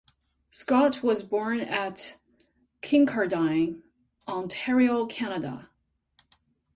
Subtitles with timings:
[0.49, 2.17] Scott was born at
[2.81, 3.83] Kincardine,
[4.27, 5.69] Ontario, Canada.